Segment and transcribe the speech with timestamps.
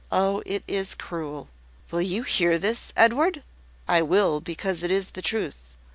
[0.11, 1.47] Oh, it is cruel!"
[1.91, 3.43] "Will you hear this, Edward?"
[3.87, 5.73] "I will, because it is the truth.